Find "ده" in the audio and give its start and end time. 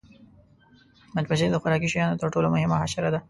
3.13-3.19